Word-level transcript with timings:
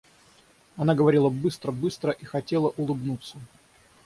Она 0.77 0.95
говорила 0.95 1.29
быстро, 1.29 1.71
быстро 1.71 2.11
и 2.11 2.25
хотела 2.25 2.69
улыбнуться. 2.69 3.37